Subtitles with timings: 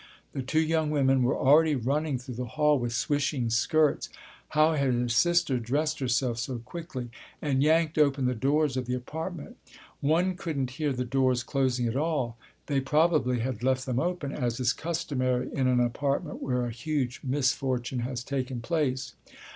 [0.33, 5.15] The two young women were already running through the hall with swishing skirts—how had his
[5.15, 9.57] sister dressed herself so quickly?—and yanked open the doors of the apartment.
[9.99, 12.35] One couldn't hear the doors closing at all.
[12.65, 17.21] They probably had left them open, as is customary in an apartment where a huge
[17.23, 19.13] misfortune has taken place.